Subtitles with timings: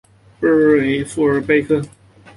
[1.05, 1.79] 富尔贝克。